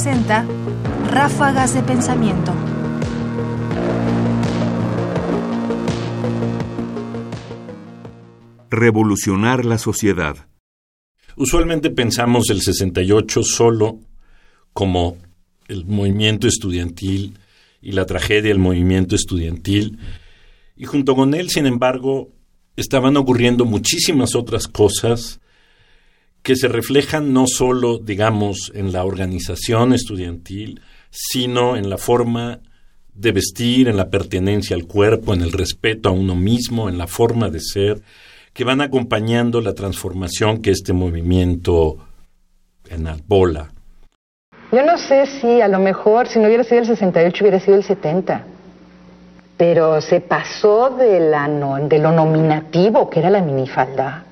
presenta 0.00 0.46
Ráfagas 1.10 1.74
de 1.74 1.82
Pensamiento. 1.82 2.54
Revolucionar 8.70 9.64
la 9.64 9.76
sociedad. 9.76 10.46
Usualmente 11.34 11.90
pensamos 11.90 12.48
el 12.50 12.60
68 12.62 13.42
solo 13.42 13.98
como 14.72 15.16
el 15.66 15.84
movimiento 15.84 16.46
estudiantil 16.46 17.36
y 17.82 17.90
la 17.90 18.06
tragedia 18.06 18.50
del 18.50 18.60
movimiento 18.60 19.16
estudiantil, 19.16 19.98
y 20.76 20.84
junto 20.84 21.16
con 21.16 21.34
él, 21.34 21.50
sin 21.50 21.66
embargo, 21.66 22.28
estaban 22.76 23.16
ocurriendo 23.16 23.64
muchísimas 23.64 24.36
otras 24.36 24.68
cosas 24.68 25.40
que 26.42 26.56
se 26.56 26.68
reflejan 26.68 27.32
no 27.32 27.46
solo, 27.46 27.98
digamos, 27.98 28.72
en 28.74 28.92
la 28.92 29.04
organización 29.04 29.92
estudiantil, 29.92 30.80
sino 31.10 31.76
en 31.76 31.90
la 31.90 31.98
forma 31.98 32.60
de 33.14 33.32
vestir, 33.32 33.88
en 33.88 33.96
la 33.96 34.10
pertenencia 34.10 34.76
al 34.76 34.86
cuerpo, 34.86 35.34
en 35.34 35.42
el 35.42 35.52
respeto 35.52 36.08
a 36.08 36.12
uno 36.12 36.34
mismo, 36.34 36.88
en 36.88 36.98
la 36.98 37.06
forma 37.06 37.50
de 37.50 37.60
ser, 37.60 38.00
que 38.52 38.64
van 38.64 38.80
acompañando 38.80 39.60
la 39.60 39.74
transformación 39.74 40.62
que 40.62 40.70
este 40.70 40.92
movimiento 40.92 41.98
enalbola. 42.88 43.72
Yo 44.70 44.84
no 44.84 44.98
sé 44.98 45.26
si 45.26 45.60
a 45.60 45.68
lo 45.68 45.78
mejor 45.78 46.28
si 46.28 46.38
no 46.38 46.46
hubiera 46.46 46.64
sido 46.64 46.80
el 46.80 46.86
68 46.86 47.44
hubiera 47.44 47.60
sido 47.60 47.76
el 47.76 47.84
70, 47.84 48.44
pero 49.56 50.00
se 50.00 50.20
pasó 50.20 50.90
de, 50.90 51.20
la 51.20 51.48
de 51.48 51.98
lo 51.98 52.12
nominativo 52.12 53.10
que 53.10 53.20
era 53.20 53.30
la 53.30 53.40
minifalda 53.40 54.24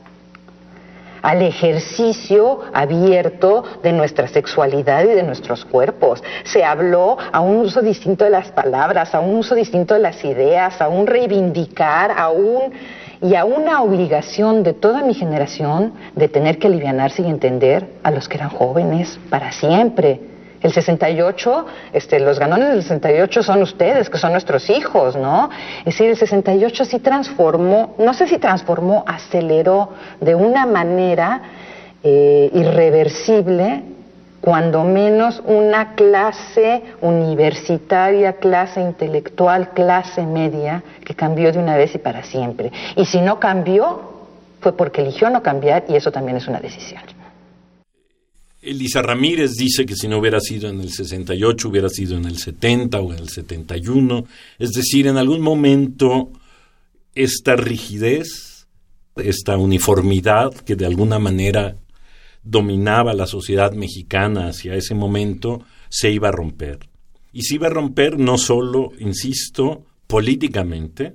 al 1.27 1.43
ejercicio 1.43 2.61
abierto 2.73 3.65
de 3.83 3.93
nuestra 3.93 4.29
sexualidad 4.29 5.03
y 5.03 5.09
de 5.09 5.25
nuestros 5.25 5.65
cuerpos. 5.65 6.23
Se 6.45 6.63
habló 6.63 7.19
a 7.33 7.41
un 7.41 7.57
uso 7.57 7.83
distinto 7.83 8.23
de 8.23 8.31
las 8.31 8.53
palabras, 8.53 9.13
a 9.13 9.19
un 9.19 9.35
uso 9.35 9.57
distinto 9.57 9.95
de 9.95 10.01
las 10.01 10.25
ideas, 10.25 10.81
a 10.81 10.87
un 10.87 11.05
reivindicar, 11.05 12.13
a 12.17 12.31
un 12.31 12.73
y 13.21 13.35
a 13.35 13.45
una 13.45 13.83
obligación 13.83 14.63
de 14.63 14.73
toda 14.73 15.03
mi 15.03 15.15
generación 15.15 15.95
de 16.15 16.29
tener 16.29 16.61
que 16.61 16.69
alivianarse 16.69 17.23
y 17.23 17.27
entender 17.27 17.89
a 18.05 18.13
los 18.13 18.29
que 18.29 18.37
eran 18.37 18.51
jóvenes 18.51 19.19
para 19.29 19.51
siempre. 19.51 20.36
El 20.63 20.73
68, 20.73 21.67
este, 21.93 22.21
los 22.21 22.39
ganones 22.39 22.71
del 22.71 22.83
68 22.83 23.43
son 23.43 23.63
ustedes, 23.63 24.09
que 24.09 24.19
son 24.19 24.33
nuestros 24.33 24.69
hijos, 24.71 25.17
¿no? 25.17 25.51
Es 25.81 25.87
decir, 25.87 26.09
el 26.09 26.17
68 26.17 26.85
sí 26.85 26.99
transformó, 26.99 27.95
no 27.99 28.15
sé 28.15 28.27
si 28.27 28.39
transformó, 28.39 29.05
aceleró 29.07 29.91
de 30.21 30.35
una 30.35 30.67
manera 30.67 31.43
eh, 32.03 32.51
irreversible 32.55 33.83
cuando 34.41 34.85
menos 34.85 35.43
una 35.45 35.95
clase 35.95 36.83
universitaria, 37.01 38.35
clase 38.35 38.81
intelectual, 38.81 39.71
clase 39.71 40.23
media, 40.25 40.85
que 41.05 41.15
cambió 41.15 41.51
de 41.51 41.59
una 41.59 41.77
vez 41.77 41.95
y 41.97 41.99
para 41.99 42.23
siempre. 42.23 42.71
Y 42.95 43.07
si 43.07 43.21
no 43.21 43.41
cambió, 43.41 44.13
fue 44.61 44.77
porque 44.77 45.03
eligió 45.03 45.31
no 45.31 45.43
cambiar 45.43 45.85
y 45.89 45.97
eso 45.97 46.13
también 46.13 46.37
es 46.37 46.47
una 46.47 46.61
decisión. 46.61 47.03
Elisa 48.67 49.01
Ramírez 49.01 49.53
dice 49.53 49.87
que 49.87 49.95
si 49.95 50.09
no 50.09 50.19
hubiera 50.19 50.41
sido 50.41 50.69
en 50.69 50.81
el 50.81 50.93
68, 50.93 51.69
hubiera 51.69 51.89
sido 51.89 52.17
en 52.17 52.25
el 52.25 52.37
70 52.37 53.01
o 53.01 53.13
en 53.13 53.21
el 53.21 53.29
71. 53.29 54.25
Es 54.59 54.71
decir, 54.73 55.07
en 55.07 55.17
algún 55.17 55.41
momento 55.41 56.33
esta 57.15 57.55
rigidez, 57.55 58.67
esta 59.15 59.57
uniformidad 59.57 60.53
que 60.53 60.75
de 60.75 60.85
alguna 60.85 61.21
manera 61.21 61.77
dominaba 62.43 63.15
la 63.15 63.27
sociedad 63.27 63.73
mexicana 63.73 64.49
hacia 64.49 64.75
ese 64.75 64.95
momento 64.95 65.65
se 65.89 66.11
iba 66.11 66.29
a 66.29 66.33
romper. 66.33 66.89
Y 67.33 67.43
se 67.43 67.55
iba 67.55 67.69
a 67.69 67.71
romper 67.71 68.19
no 68.19 68.37
solo, 68.37 68.93
insisto, 68.99 69.85
políticamente, 70.09 71.15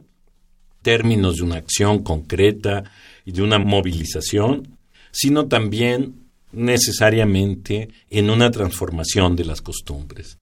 términos 0.81 1.37
de 1.37 1.43
una 1.43 1.55
acción 1.57 2.01
concreta 2.01 2.83
y 3.25 3.33
de 3.33 3.41
una 3.41 3.59
movilización, 3.59 4.77
sino 5.11 5.47
también 5.47 6.20
necesariamente 6.53 7.89
en 8.09 8.29
una 8.29 8.51
transformación 8.51 9.35
de 9.35 9.45
las 9.45 9.61
costumbres. 9.61 10.37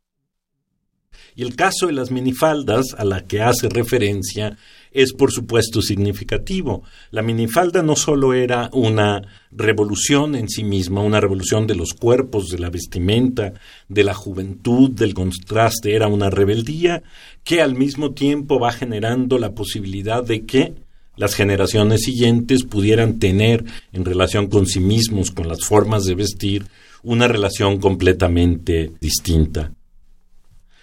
Y 1.36 1.44
el 1.44 1.56
caso 1.56 1.88
de 1.88 1.94
las 1.94 2.12
minifaldas 2.12 2.94
a 2.98 3.06
la 3.06 3.26
que 3.26 3.42
hace 3.42 3.70
referencia 3.70 4.58
es 4.92 5.14
por 5.14 5.32
supuesto 5.32 5.82
significativo. 5.82 6.84
La 7.12 7.22
minifalda 7.22 7.82
no 7.84 7.96
solo 7.96 8.34
era 8.34 8.70
una 8.74 9.22
revolución 9.52 10.36
en 10.36 10.50
sí 10.50 10.64
misma, 10.64 11.02
una 11.02 11.22
revolución 11.22 11.68
de 11.68 11.76
los 11.76 11.94
cuerpos, 11.94 12.50
de 12.50 12.60
la 12.60 12.70
vestimenta, 12.70 13.54
de 13.88 14.04
la 14.04 14.14
juventud, 14.14 14.92
del 14.92 15.14
contraste, 15.14 15.96
era 15.96 16.08
una 16.08 16.30
rebeldía 16.30 17.04
que 17.44 17.62
al 17.62 17.76
mismo 17.76 18.12
tiempo 18.12 18.60
va 18.60 18.72
generando 18.72 19.38
la 19.38 19.54
posibilidad 19.54 20.24
de 20.24 20.46
que 20.46 20.74
las 21.20 21.36
generaciones 21.36 22.04
siguientes 22.04 22.64
pudieran 22.64 23.20
tener 23.20 23.66
en 23.92 24.06
relación 24.06 24.48
con 24.48 24.66
sí 24.66 24.80
mismos, 24.80 25.32
con 25.32 25.50
las 25.50 25.66
formas 25.66 26.06
de 26.06 26.16
vestir, 26.16 26.66
una 27.04 27.28
relación 27.28 27.78
completamente 27.78 28.94
distinta. 29.02 29.74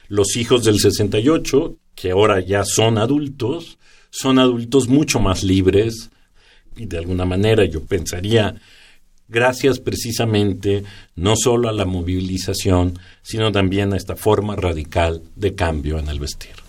Los 0.08 0.36
hijos 0.36 0.62
del 0.62 0.78
68, 0.78 1.76
que 1.94 2.10
ahora 2.10 2.40
ya 2.40 2.66
son 2.66 2.98
adultos, 2.98 3.78
son 4.10 4.38
adultos 4.38 4.88
mucho 4.88 5.20
más 5.20 5.42
libres 5.42 6.10
y 6.76 6.84
de 6.84 6.98
alguna 6.98 7.24
manera 7.24 7.64
yo 7.64 7.86
pensaría 7.86 8.56
gracias 9.28 9.80
precisamente 9.80 10.84
no 11.14 11.34
solo 11.34 11.70
a 11.70 11.72
la 11.72 11.86
movilización, 11.86 12.98
sino 13.22 13.52
también 13.52 13.94
a 13.94 13.96
esta 13.96 14.16
forma 14.16 14.54
radical 14.54 15.22
de 15.34 15.54
cambio 15.54 15.98
en 15.98 16.08
el 16.08 16.20
vestir. 16.20 16.65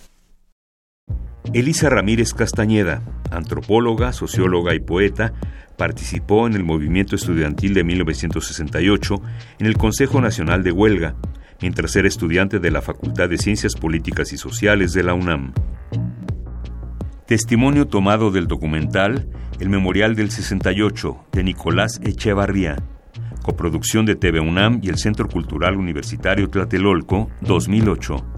Elisa 1.54 1.88
Ramírez 1.88 2.34
Castañeda, 2.34 3.02
antropóloga, 3.30 4.12
socióloga 4.12 4.74
y 4.74 4.80
poeta, 4.80 5.32
participó 5.78 6.46
en 6.46 6.54
el 6.54 6.62
movimiento 6.62 7.16
estudiantil 7.16 7.72
de 7.72 7.84
1968 7.84 9.14
en 9.58 9.66
el 9.66 9.78
Consejo 9.78 10.20
Nacional 10.20 10.62
de 10.62 10.72
Huelga, 10.72 11.16
mientras 11.62 11.96
era 11.96 12.06
estudiante 12.06 12.58
de 12.58 12.70
la 12.70 12.82
Facultad 12.82 13.30
de 13.30 13.38
Ciencias 13.38 13.74
Políticas 13.74 14.32
y 14.34 14.36
Sociales 14.36 14.92
de 14.92 15.02
la 15.02 15.14
UNAM. 15.14 15.54
Testimonio 17.26 17.86
tomado 17.86 18.30
del 18.30 18.46
documental 18.46 19.28
El 19.58 19.70
Memorial 19.70 20.16
del 20.16 20.30
68 20.30 21.26
de 21.32 21.44
Nicolás 21.44 21.98
Echevarría, 22.02 22.76
coproducción 23.42 24.04
de 24.04 24.16
TV 24.16 24.40
UNAM 24.40 24.80
y 24.82 24.90
el 24.90 24.98
Centro 24.98 25.28
Cultural 25.28 25.76
Universitario 25.76 26.50
Tlatelolco 26.50 27.30
2008. 27.40 28.37